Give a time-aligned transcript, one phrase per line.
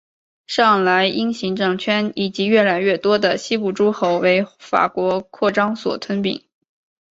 [0.47, 6.43] 上莱茵行政圈以及越来越多的西部诸侯为法国扩张所吞并。